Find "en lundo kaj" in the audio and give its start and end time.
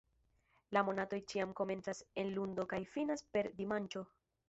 2.25-2.83